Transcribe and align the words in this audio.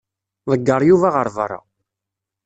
Ḍegger 0.51 0.81
Yuba 0.89 1.07
ɣer 1.15 1.27
beṛṛa. 1.35 1.61